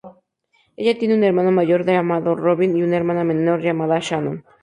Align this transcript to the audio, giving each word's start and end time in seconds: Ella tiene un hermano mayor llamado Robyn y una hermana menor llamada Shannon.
Ella 0.77 0.97
tiene 0.97 1.13
un 1.13 1.23
hermano 1.23 1.51
mayor 1.51 1.85
llamado 1.85 2.33
Robyn 2.33 2.75
y 2.75 2.81
una 2.81 2.97
hermana 2.97 3.23
menor 3.23 3.61
llamada 3.61 3.99
Shannon. 3.99 4.43